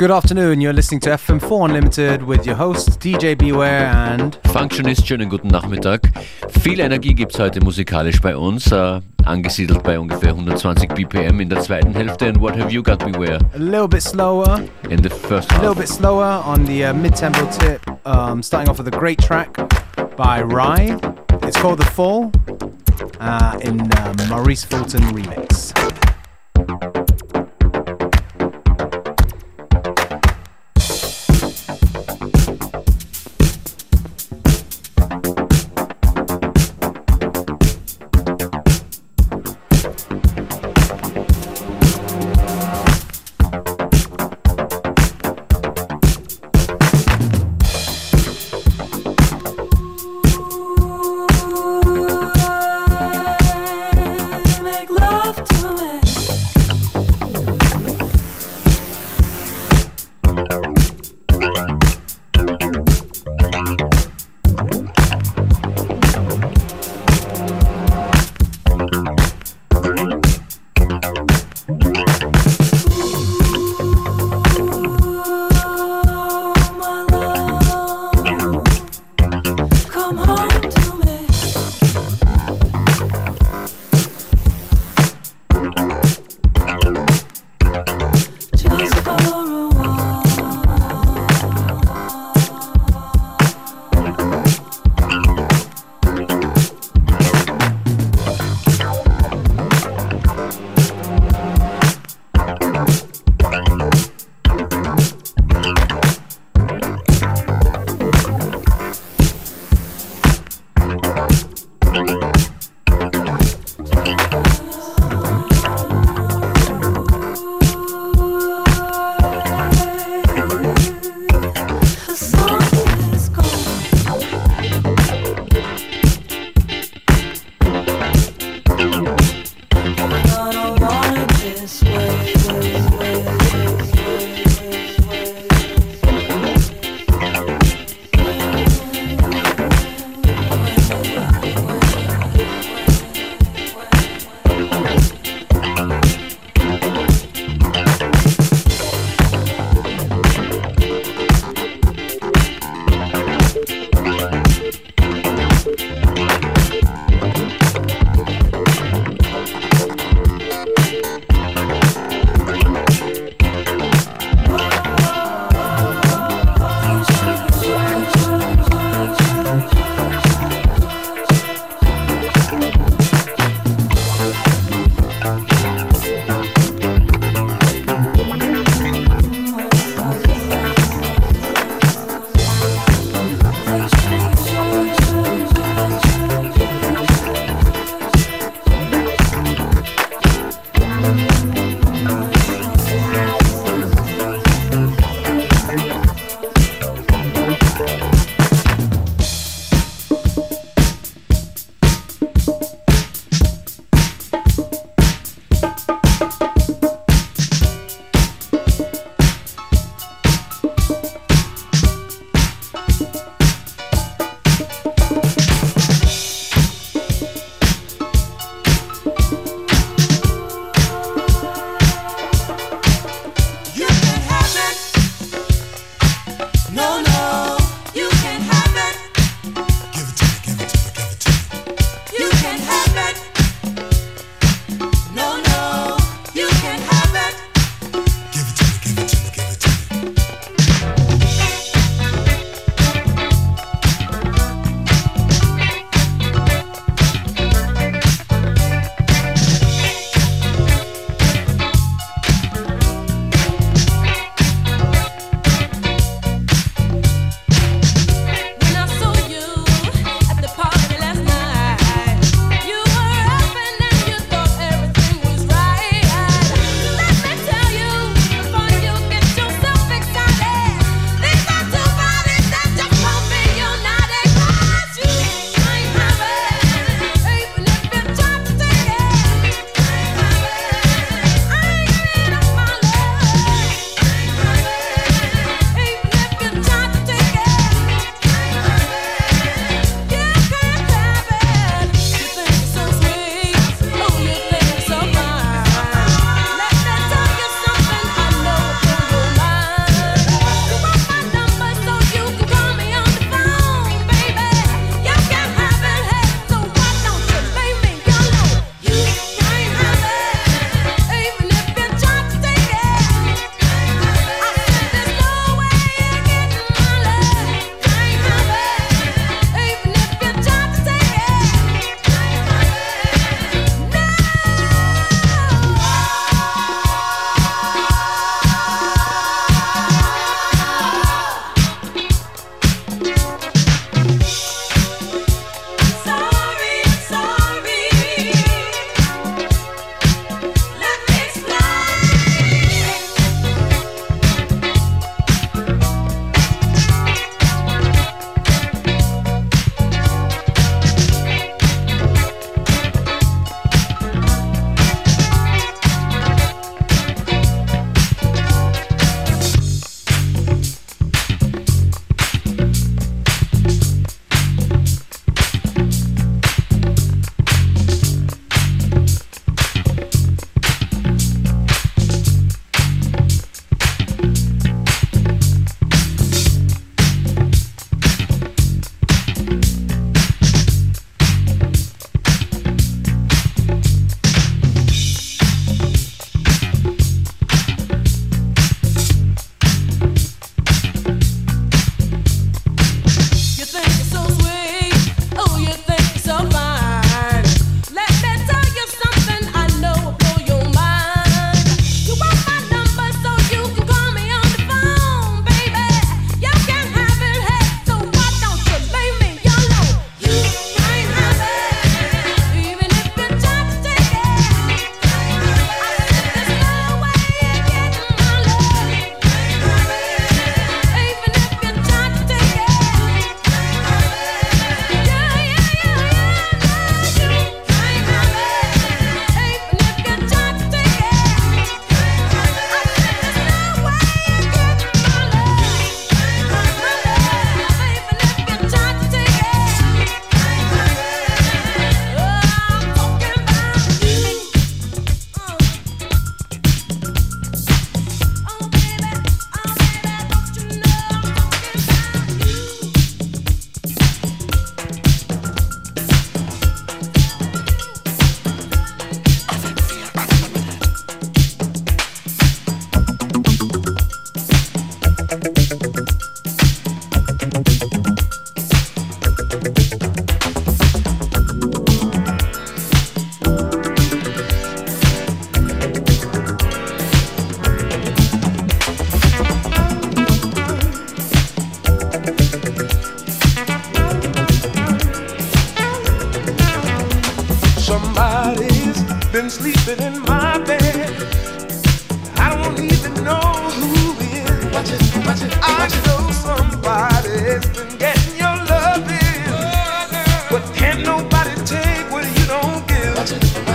[0.00, 5.28] Good afternoon, you're listening to FM4 Unlimited with your hosts DJ Beware and Functionist, schönen
[5.28, 6.00] guten Nachmittag.
[6.62, 11.50] Viel Energie gibt es heute musikalisch bei uns, äh, angesiedelt bei ungefähr 120 BPM in
[11.50, 12.28] der zweiten Hälfte.
[12.28, 13.40] And what have you got, Beware?
[13.52, 14.62] A little bit slower.
[14.88, 15.58] In the first half.
[15.58, 19.18] A little bit slower on the uh, mid-tempo tip, um, starting off with a great
[19.18, 19.54] track
[20.16, 20.98] by Rhye.
[21.46, 22.32] It's called The Fall
[23.20, 25.89] uh, in uh, Maurice Fulton remix.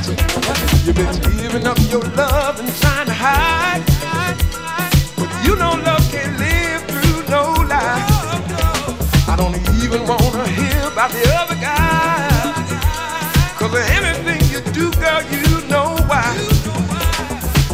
[0.08, 3.84] You've been giving up your love and trying to hide.
[5.18, 7.56] But you know love can't live through no.
[9.28, 11.56] I don't even wanna hear about the other
[13.98, 16.36] anything you do, girl, you know why.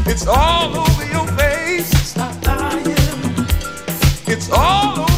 [0.07, 2.15] It's all over your face.
[4.27, 5.10] It's all over.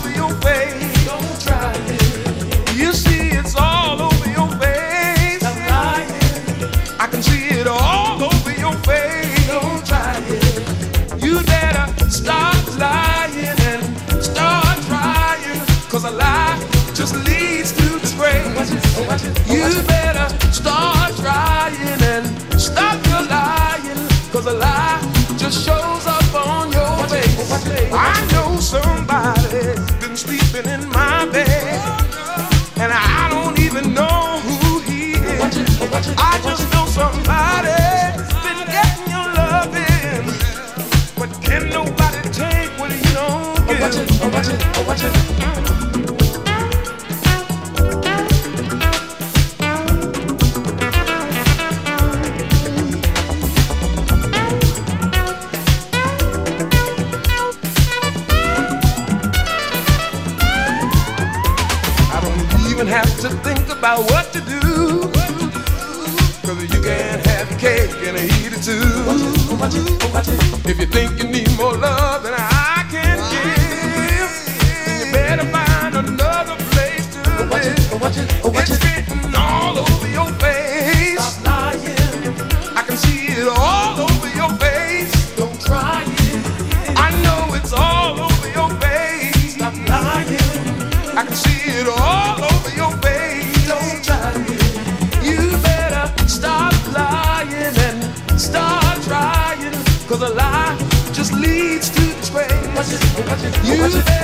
[103.74, 104.23] you.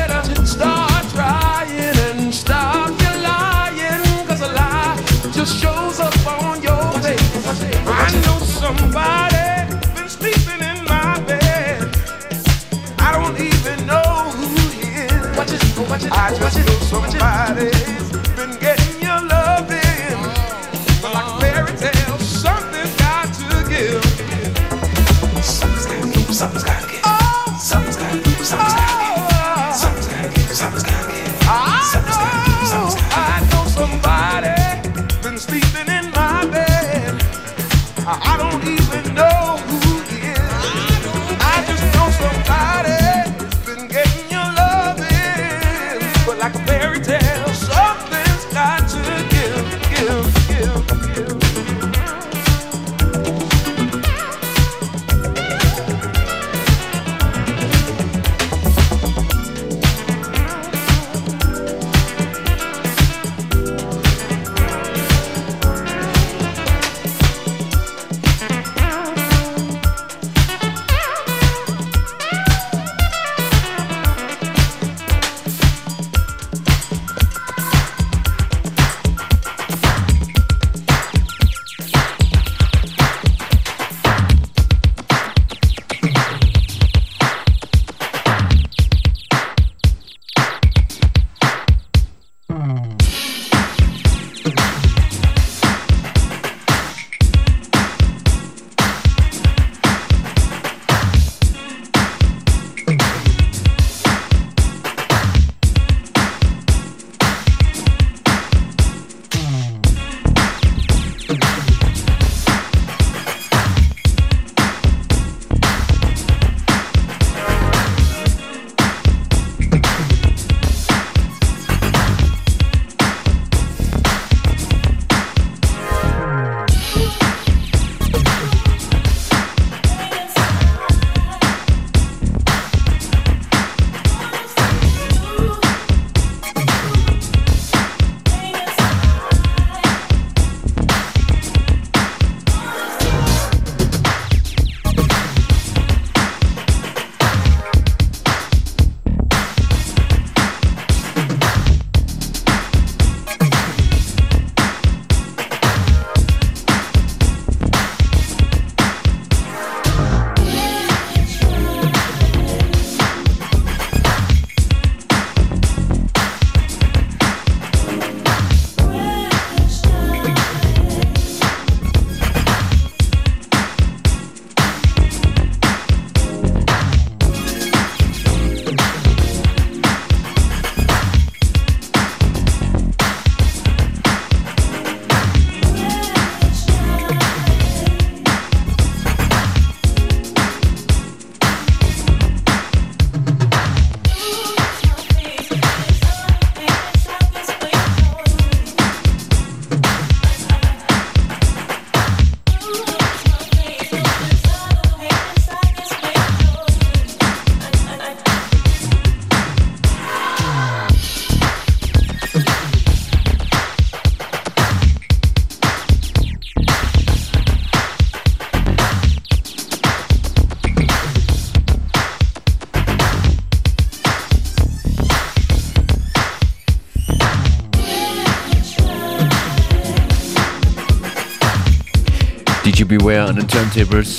[232.89, 234.17] Beware an den Turntables.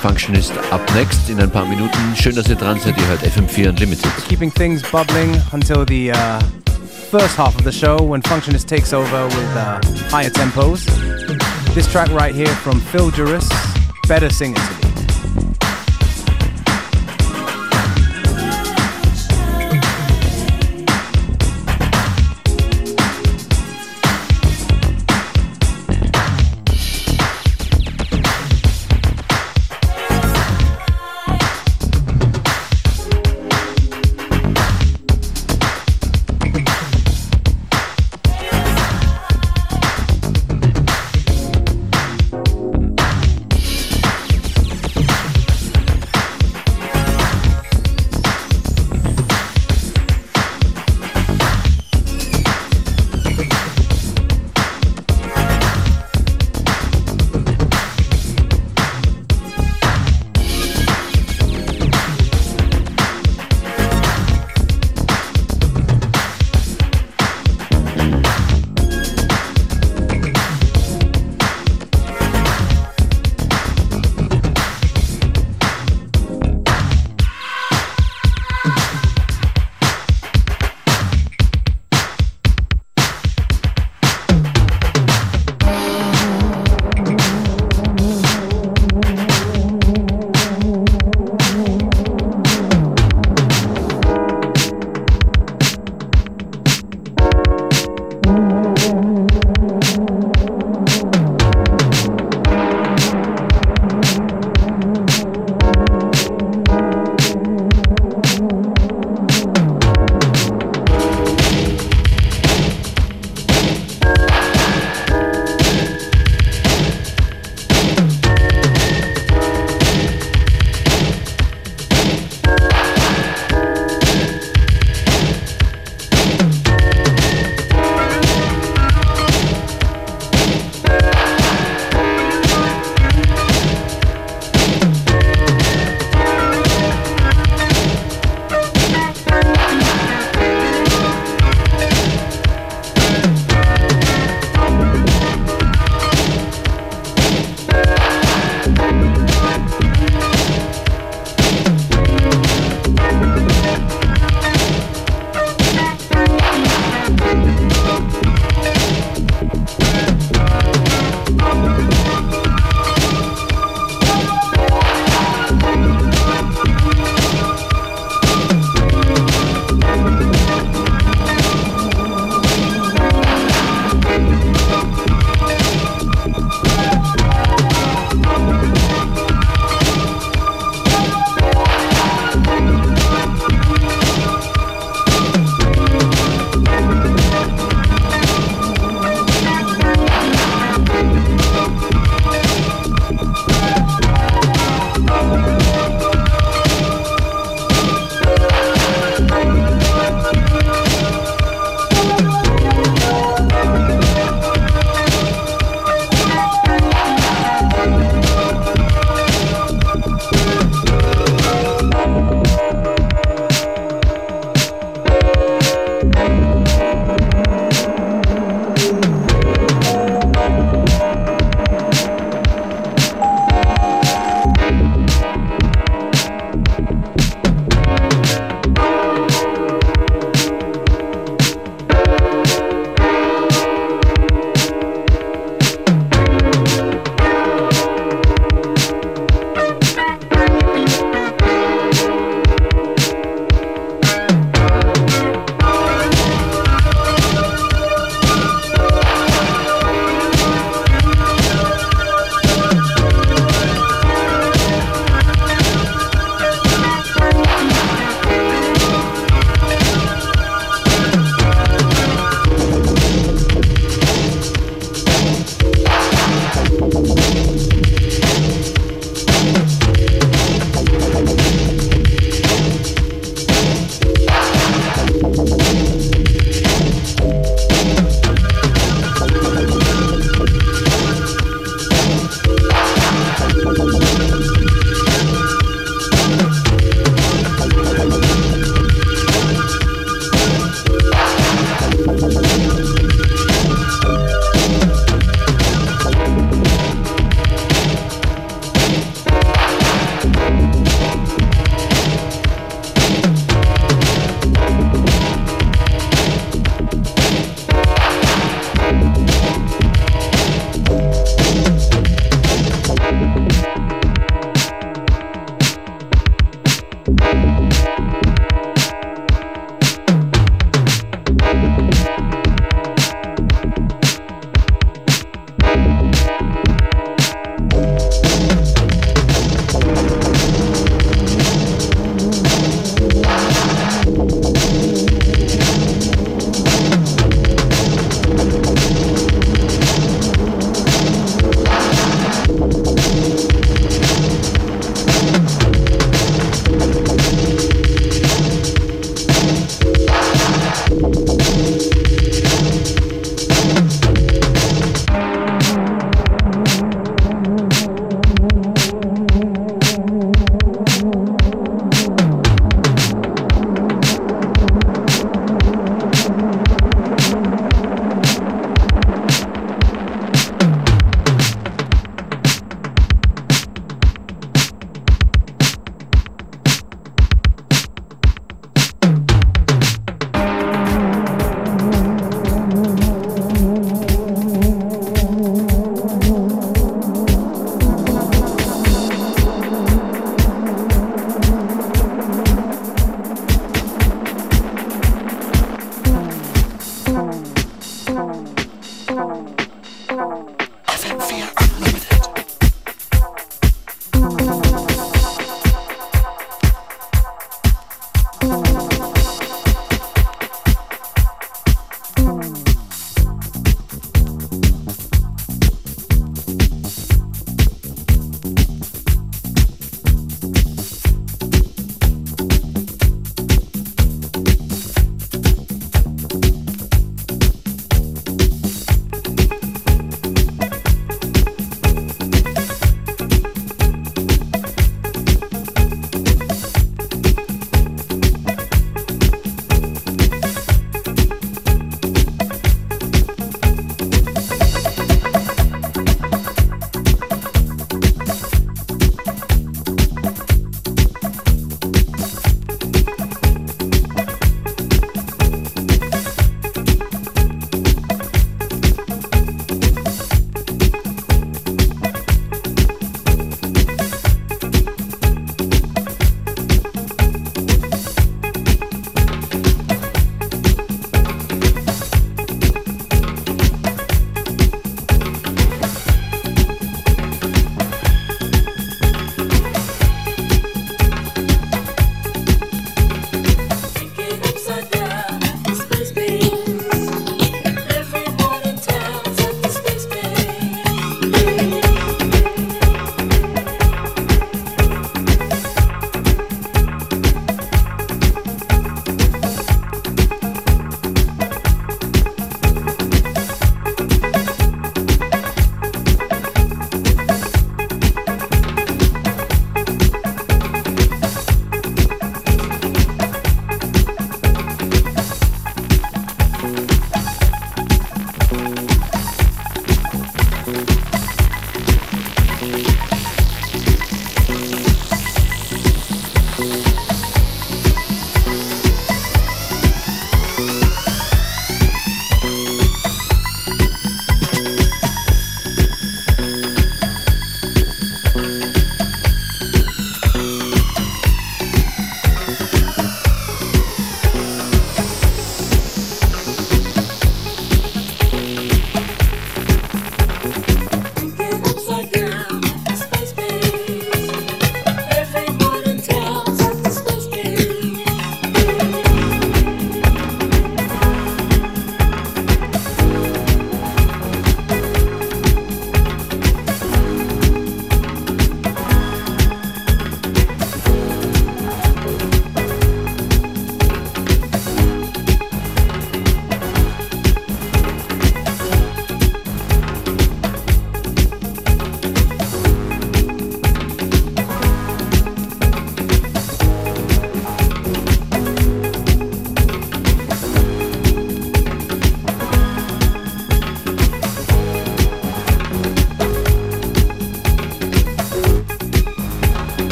[0.00, 2.14] Functionist up next in ein paar Minuten.
[2.14, 2.96] Schön, dass ihr dran seid.
[2.96, 4.08] Ihr hört FM4 Unlimited.
[4.28, 6.38] Keeping things bubbling until the uh,
[7.10, 9.80] first half of the show when Functionist takes over with uh,
[10.10, 10.86] higher tempos.
[11.74, 13.48] This track right here from Phil Juris,
[14.06, 14.54] Better Sing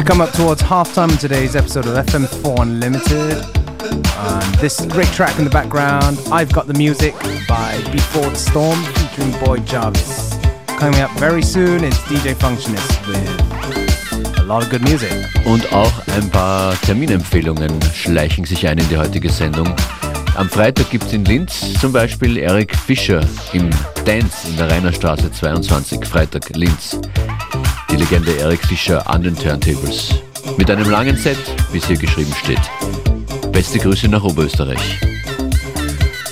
[0.00, 0.06] Me.
[0.06, 3.36] come up towards halftime in today's episode of FM4 Unlimited.
[4.16, 7.14] Um, this great track in the background, I've Got the Music
[7.48, 10.38] by Before Storm featuring Boy Jarvis.
[10.78, 15.12] Coming up very soon is DJ Functionist with a lot of good music.
[15.44, 19.74] Und auch ein paar Terminempfehlungen schleichen sich ein in die heutige Sendung.
[20.36, 23.20] Am Freitag gibt es in Linz zum Beispiel Eric Fischer
[23.52, 23.68] im
[24.04, 26.98] Dance in der Rainerstraße 22, Freitag Linz
[28.00, 30.14] Legende Eric Fischer an den Turntables.
[30.56, 31.36] Mit einem langen Set,
[31.70, 32.58] wie es hier geschrieben steht.
[33.52, 34.98] Beste Grüße nach Oberösterreich.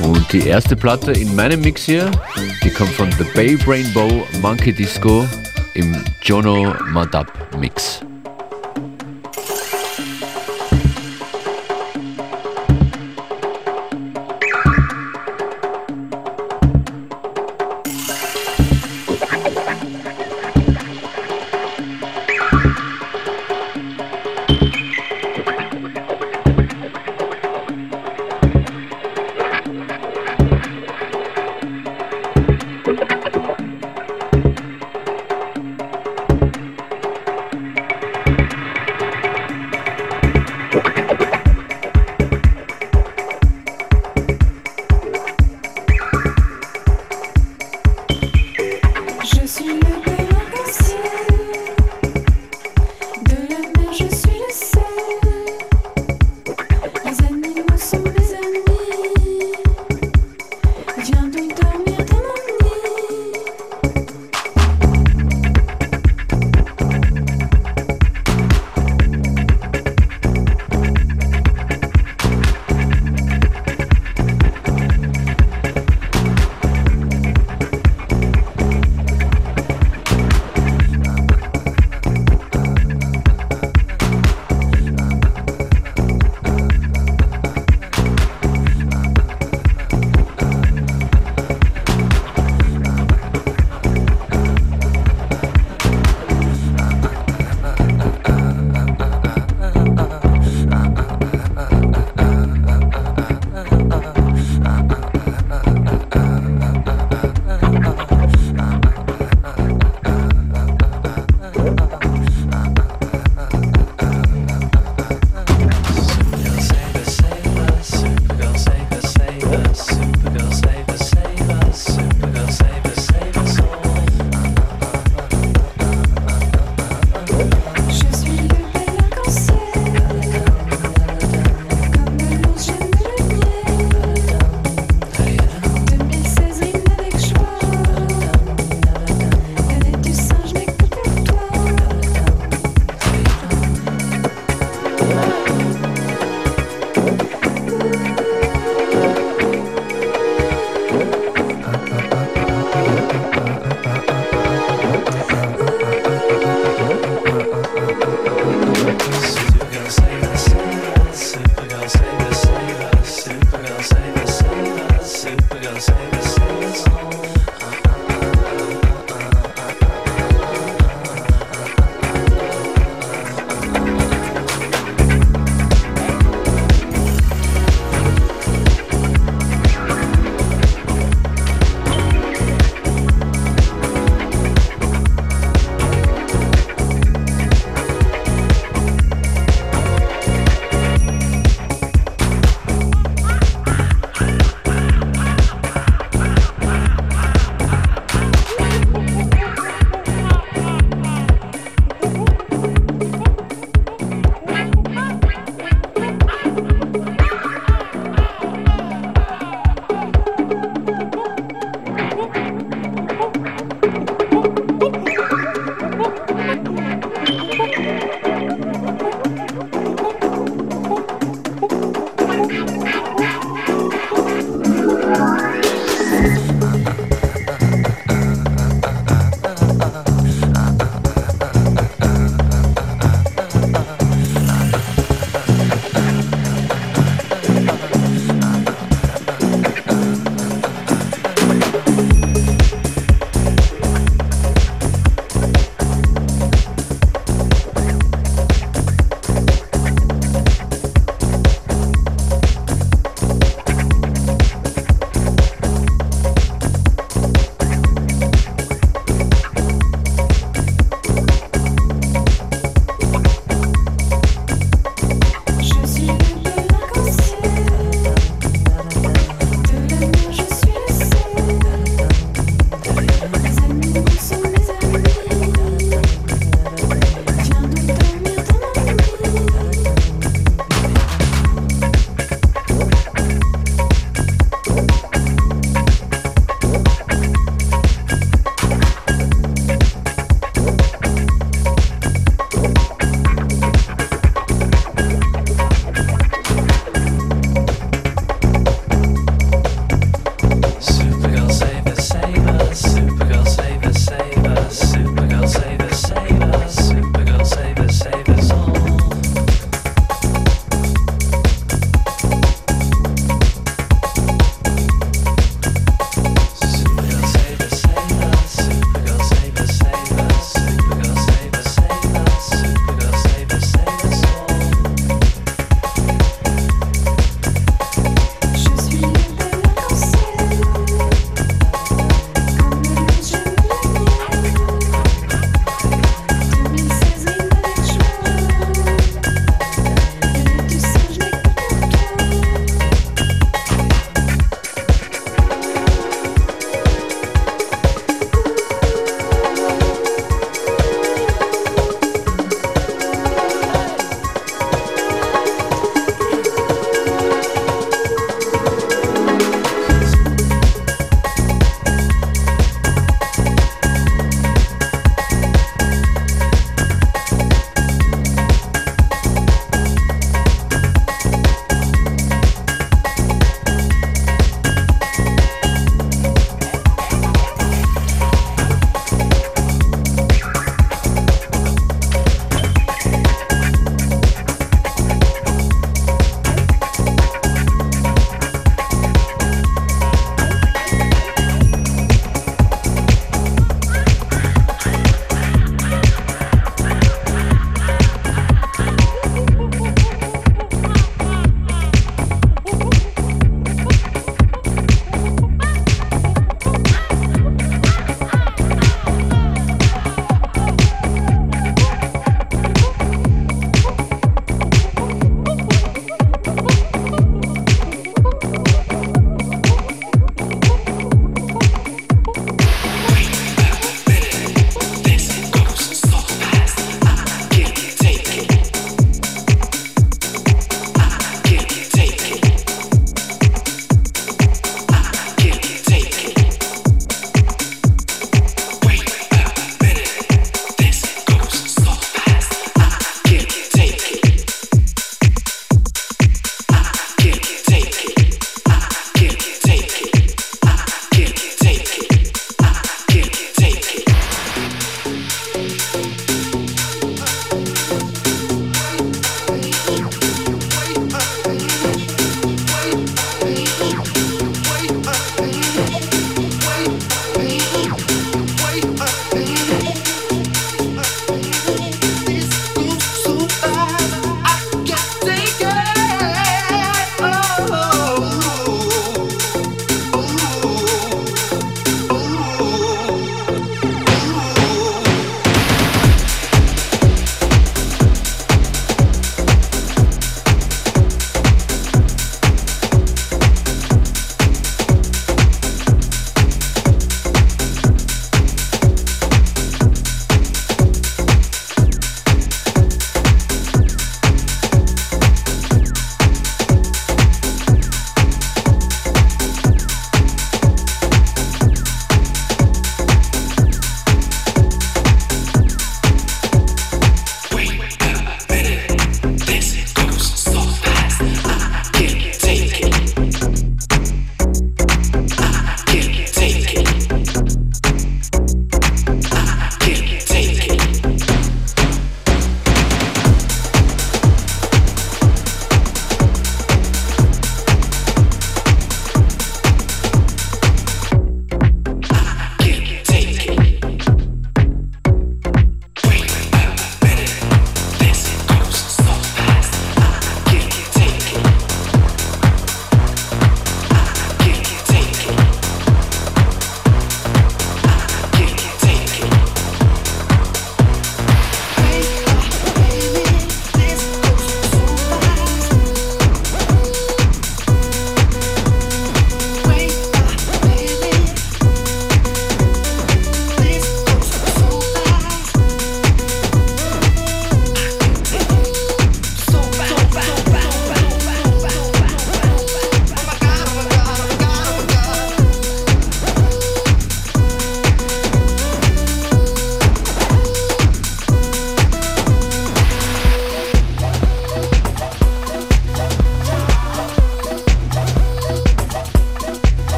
[0.00, 2.08] Und die erste Platte in meinem Mix hier,
[2.62, 5.26] die kommt von The Bay Rainbow Monkey Disco
[5.74, 8.05] im Jono Madab Mix.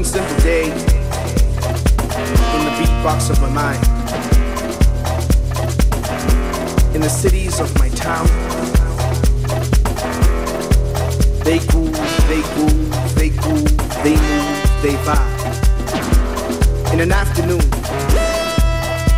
[0.00, 0.14] In
[2.64, 3.84] the beatbox of my mind.
[6.94, 8.26] In the cities of my town,
[11.44, 11.92] they groove,
[12.28, 16.94] they groove, they groove, they move, they vibe.
[16.94, 17.60] In an afternoon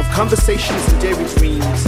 [0.00, 1.82] of conversations and daydreams,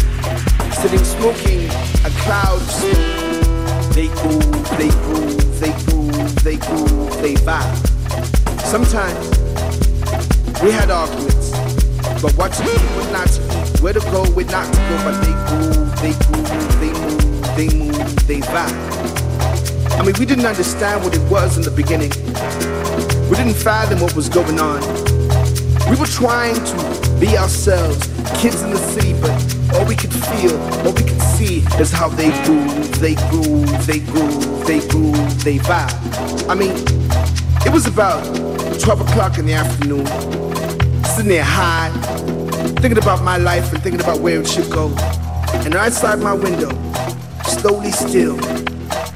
[0.80, 1.68] sitting smoking
[2.04, 7.93] a cloud smoke, they groove, they groove, they groove, they groove, they vibe.
[8.74, 9.30] Sometimes
[10.60, 11.52] we had arguments,
[12.20, 14.98] but what to eat, what not to eat, where to go, where not to go,
[15.04, 20.00] but they groove, they groove, they move, they move, they vibe.
[20.00, 22.10] I mean, we didn't understand what it was in the beginning.
[23.30, 24.80] We didn't fathom what was going on.
[25.88, 28.08] We were trying to be ourselves,
[28.42, 29.30] kids in the city, but
[29.76, 34.00] all we could feel, all we could see is how they groove, they groove, they
[34.00, 36.48] groove, they groove, they vibe.
[36.48, 36.74] I mean,
[37.64, 38.43] it was about
[38.80, 40.06] 12 o'clock in the afternoon,
[41.04, 41.90] sitting there high,
[42.80, 44.88] thinking about my life and thinking about where it should go.
[45.64, 46.70] And outside my window,
[47.44, 48.36] slowly still,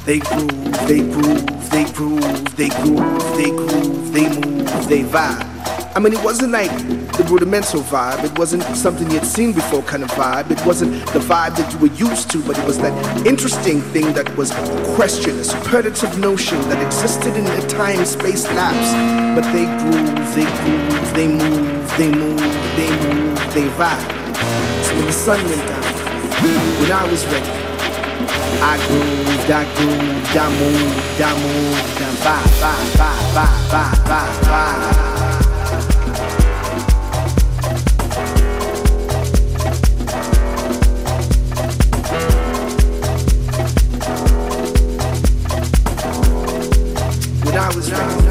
[0.07, 5.47] they groove, they groove, they groove, they groove, they groove, they move, they vibe.
[5.95, 6.71] I mean, it wasn't like
[7.19, 8.23] the rudimental vibe.
[8.23, 10.53] It wasn't something you'd seen before kind of vibe.
[10.53, 12.95] It wasn't the vibe that you were used to, but it was that
[13.27, 14.53] interesting thing that was
[14.95, 18.93] question, a superlative notion that existed in a time-space lapse.
[19.35, 22.39] But they groove, they groove, they move, they move,
[22.79, 24.35] they move, they vibe.
[24.87, 25.83] So when the sun went down,
[26.79, 27.51] when I was ready,
[28.63, 35.58] I grooved, I grooved, I moved, I moved, I vibe, vibe, vibe, vibe, vibe, vibe,
[47.59, 48.28] I was young.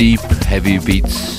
[0.00, 1.36] Deep Heavy Beats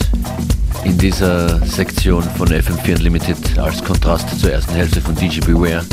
[0.85, 5.83] in dieser Sektion von FM4 Unlimited als Kontrast zur ersten Hälfte von DJ Beware.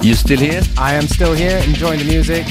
[0.00, 0.62] You still here?
[0.78, 2.44] I am still here enjoying the music.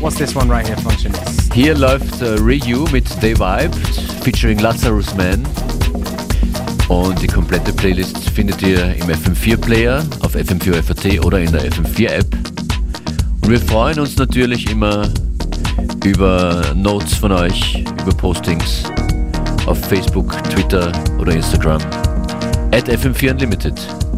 [0.00, 1.52] What's this one right here, Functionist?
[1.52, 3.76] Hier läuft äh, Ryu mit They Vibe
[4.24, 5.46] featuring Lazarus Man.
[6.88, 11.70] Und die komplette Playlist findet ihr im FM4 Player auf FM4 FAT oder in der
[11.70, 12.34] FM4 App.
[13.42, 15.06] Und wir freuen uns natürlich immer
[16.04, 18.84] über Notes von euch, über Postings
[19.66, 21.80] auf Facebook, Twitter oder Instagram.
[22.72, 24.09] At FM4 Unlimited.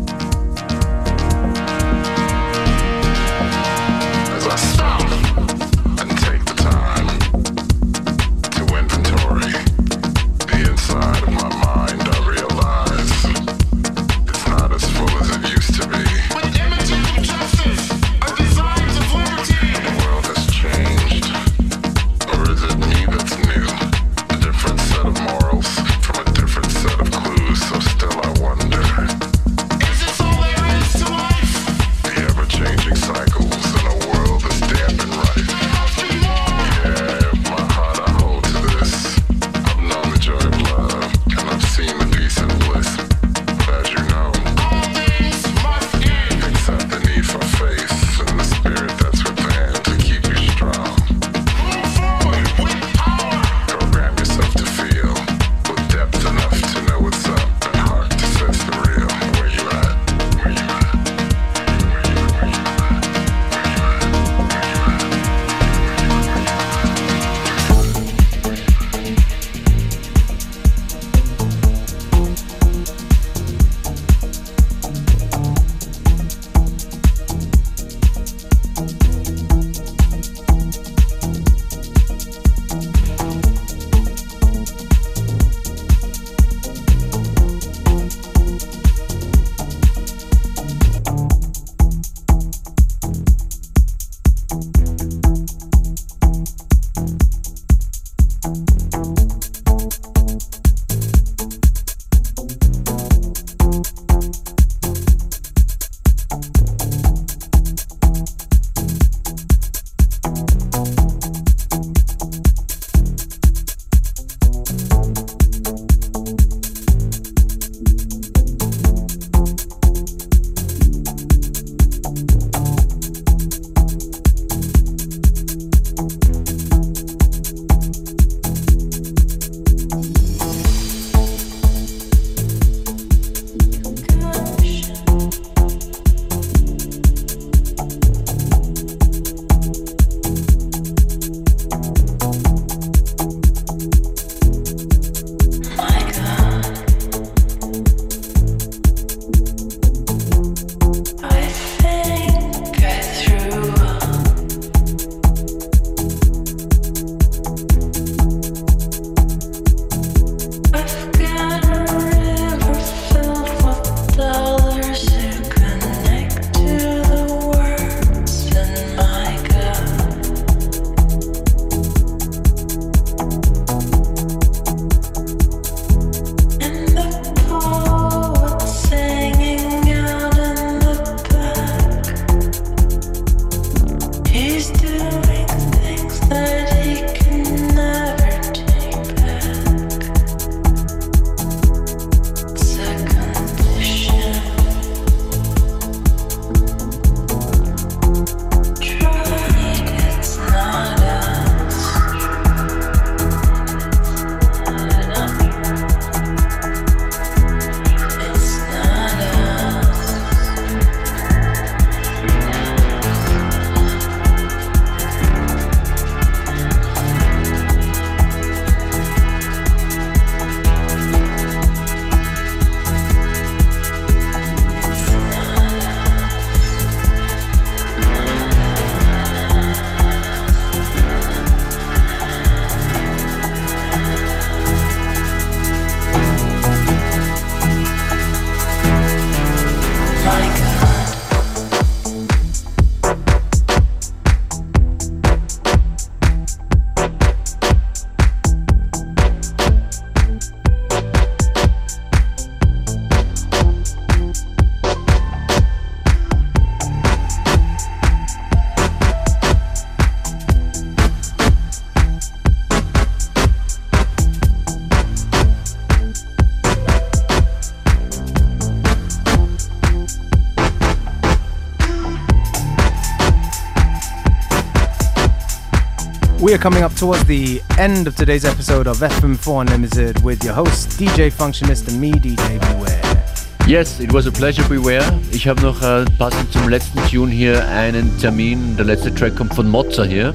[276.53, 280.53] We are coming up towards the end of today's episode of FM4 Unlimited with your
[280.53, 283.25] host DJ Functionist and me, DJ Beware.
[283.67, 285.03] Yes, it was a pleasure, Beware.
[285.31, 288.77] Ich habe noch äh, passend zum letzten Tune hier einen Termin.
[288.77, 290.35] Der letzte Track kommt von Mozza hier.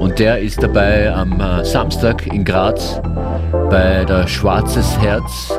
[0.00, 3.00] Und der ist dabei am äh, Samstag in Graz
[3.70, 5.52] bei der Schwarzes Herz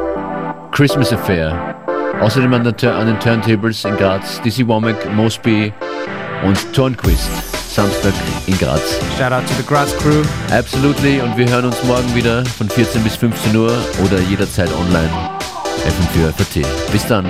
[0.73, 1.77] Christmas Affair.
[2.19, 5.71] Außerdem an, an den Turntables in Graz Dizzy Womack, Mosby
[6.43, 7.58] und Tornquist.
[7.69, 8.13] Samstag
[8.47, 8.99] in Graz.
[9.17, 10.23] Shout out to the Graz crew.
[10.51, 11.21] Absolutely.
[11.21, 15.09] Und wir hören uns morgen wieder von 14 bis 15 Uhr oder jederzeit online.
[15.85, 16.91] FM4 FAT.
[16.91, 17.25] Bis dann.